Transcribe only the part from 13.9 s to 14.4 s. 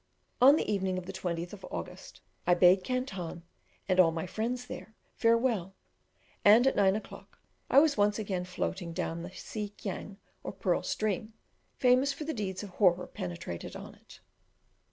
it.